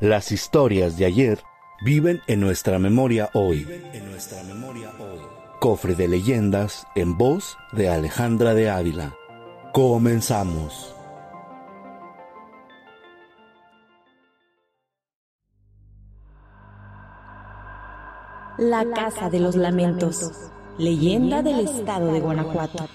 [0.00, 1.42] Las historias de ayer
[1.82, 3.68] viven en nuestra memoria hoy.
[3.92, 5.18] En nuestra memoria hoy.
[5.60, 9.14] Cofre de leyendas en voz de Alejandra de Ávila.
[9.74, 10.96] Comenzamos.
[18.56, 22.88] La Casa de los Lamentos, leyenda del estado de Guanajuato.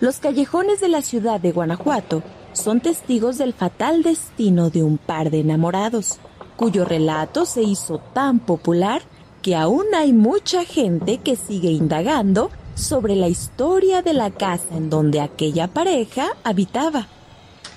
[0.00, 2.22] Los callejones de la ciudad de Guanajuato
[2.56, 6.18] son testigos del fatal destino de un par de enamorados,
[6.56, 9.02] cuyo relato se hizo tan popular
[9.42, 14.90] que aún hay mucha gente que sigue indagando sobre la historia de la casa en
[14.90, 17.08] donde aquella pareja habitaba,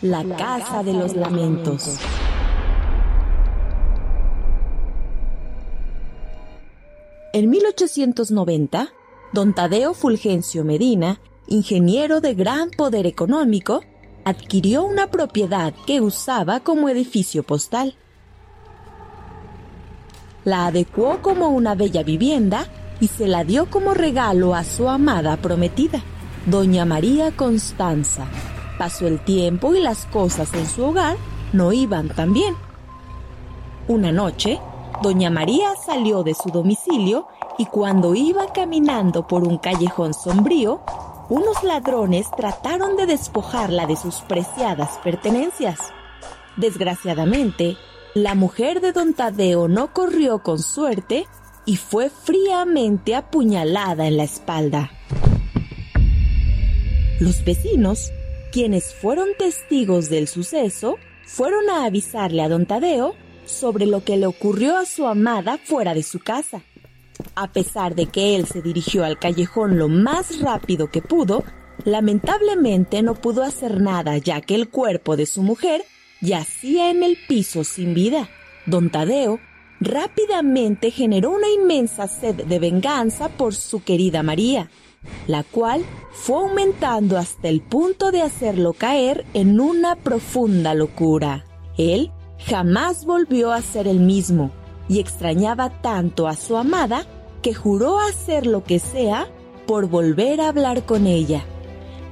[0.02, 1.98] la Casa de los Lamentos.
[7.34, 8.90] En 1890,
[9.34, 13.82] don Tadeo Fulgencio Medina, ingeniero de gran poder económico,
[14.30, 17.96] adquirió una propiedad que usaba como edificio postal.
[20.46, 22.66] La adecuó como una bella vivienda
[23.00, 26.02] y se la dio como regalo a su amada prometida,
[26.46, 28.26] doña María Constanza.
[28.78, 31.18] Pasó el tiempo y las cosas en su hogar
[31.52, 32.56] no iban tan bien.
[33.88, 34.60] Una noche,
[35.02, 40.82] Doña María salió de su domicilio y cuando iba caminando por un callejón sombrío,
[41.30, 45.80] unos ladrones trataron de despojarla de sus preciadas pertenencias.
[46.58, 47.78] Desgraciadamente,
[48.16, 51.28] la mujer de don Tadeo no corrió con suerte
[51.66, 54.92] y fue fríamente apuñalada en la espalda.
[57.20, 58.12] Los vecinos,
[58.52, 63.14] quienes fueron testigos del suceso, fueron a avisarle a don Tadeo
[63.46, 66.64] sobre lo que le ocurrió a su amada fuera de su casa.
[67.36, 71.44] A pesar de que él se dirigió al callejón lo más rápido que pudo,
[71.86, 75.84] lamentablemente no pudo hacer nada ya que el cuerpo de su mujer
[76.22, 78.30] yacía en el piso sin vida.
[78.66, 79.40] Don Tadeo
[79.80, 84.70] rápidamente generó una inmensa sed de venganza por su querida María,
[85.28, 91.46] la cual fue aumentando hasta el punto de hacerlo caer en una profunda locura.
[91.78, 94.52] Él jamás volvió a ser el mismo
[94.90, 97.06] y extrañaba tanto a su amada
[97.42, 99.28] que juró hacer lo que sea
[99.66, 101.46] por volver a hablar con ella.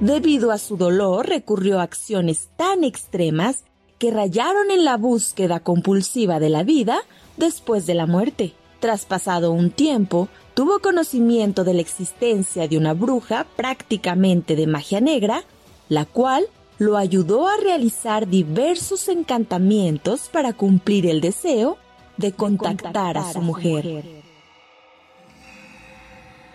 [0.00, 3.64] Debido a su dolor recurrió a acciones tan extremas
[3.98, 7.00] que rayaron en la búsqueda compulsiva de la vida
[7.36, 8.54] después de la muerte.
[8.78, 15.00] Tras pasado un tiempo, tuvo conocimiento de la existencia de una bruja prácticamente de magia
[15.00, 15.42] negra,
[15.88, 16.46] la cual
[16.78, 21.76] lo ayudó a realizar diversos encantamientos para cumplir el deseo
[22.18, 24.04] de contactar a su mujer.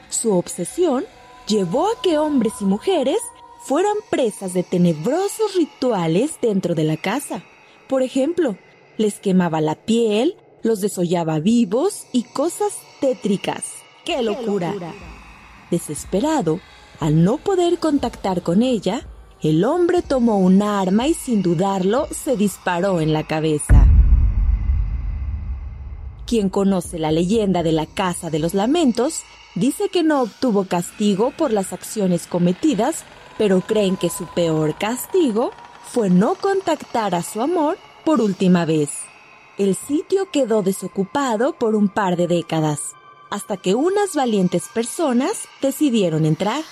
[0.09, 1.06] Su obsesión
[1.47, 3.19] llevó a que hombres y mujeres
[3.63, 7.44] fueran presas de tenebrosos rituales dentro de la casa.
[7.88, 8.57] Por ejemplo,
[8.97, 13.63] les quemaba la piel, los desollaba vivos y cosas tétricas.
[14.06, 14.73] ¡Qué locura!
[15.72, 16.59] Desesperado,
[17.00, 19.07] al no poder contactar con ella,
[19.41, 23.92] el hombre tomó un arma y sin dudarlo se disparó en la cabeza.
[26.33, 29.21] Quien conoce la leyenda de la Casa de los Lamentos
[29.53, 33.03] dice que no obtuvo castigo por las acciones cometidas,
[33.38, 35.51] pero creen que su peor castigo
[35.85, 38.89] fue no contactar a su amor por última vez.
[39.59, 42.93] El sitio quedó desocupado por un par de décadas,
[43.29, 46.63] hasta que unas valientes personas decidieron entrar.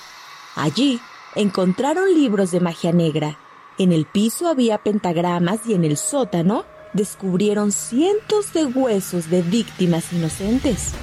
[0.55, 0.99] Allí,
[1.35, 3.37] encontraron libros de magia negra.
[3.77, 10.11] En el piso había pentagramas y en el sótano descubrieron cientos de huesos de víctimas
[10.13, 10.93] inocentes.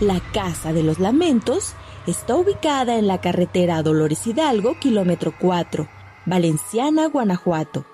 [0.00, 1.74] La Casa de los Lamentos
[2.06, 5.88] está ubicada en la carretera Dolores Hidalgo, kilómetro 4,
[6.26, 7.84] Valenciana, Guanajuato.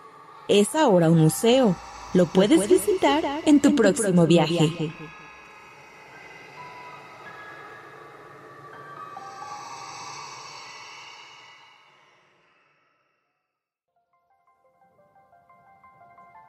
[0.48, 1.76] Es ahora un museo.
[2.12, 4.92] Lo puedes, visitar, en tu, próximo, viaje.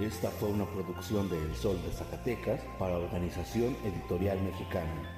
[0.00, 5.17] Esta fue una producción de El Sol de Zacatecas para Organización Editorial Mexicana.